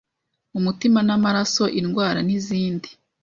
umutima 0.59 0.99
n'amaraso 1.07 1.63
indwara 1.79 2.19
nizindi. 2.27 2.89